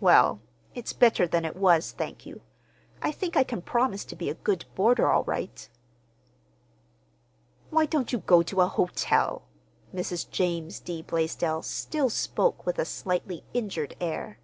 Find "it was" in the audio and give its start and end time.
1.44-1.92